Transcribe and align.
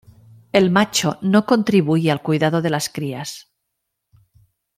El 0.51 0.71
macho 0.71 1.19
no 1.21 1.45
contribuye 1.45 2.09
al 2.09 2.23
cuidado 2.23 2.63
de 2.63 2.71
las 2.71 2.89
crías. 2.89 3.51